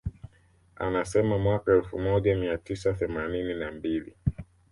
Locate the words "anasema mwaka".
0.75-1.71